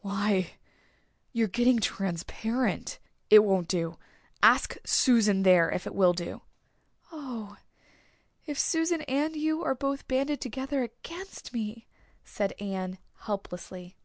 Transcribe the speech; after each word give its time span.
Why, 0.00 0.54
you're 1.30 1.46
getting 1.46 1.78
transparent. 1.78 2.98
It 3.30 3.44
won't 3.44 3.68
do 3.68 3.96
ask 4.42 4.74
Susan 4.84 5.44
there 5.44 5.70
if 5.70 5.86
it 5.86 5.94
will 5.94 6.12
do." 6.12 6.42
"Oh, 7.12 7.58
if 8.44 8.58
Susan 8.58 9.02
and 9.02 9.36
you 9.36 9.62
are 9.62 9.76
both 9.76 10.08
banded 10.08 10.40
together 10.40 10.82
against 10.82 11.52
me!" 11.52 11.86
said 12.24 12.54
Anne 12.60 12.98
helplessly. 13.18 13.96